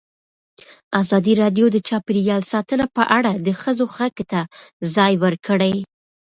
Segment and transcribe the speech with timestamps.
[1.01, 4.39] ازادي راډیو د چاپیریال ساتنه په اړه د ښځو غږ ته
[4.95, 5.73] ځای ورکړی.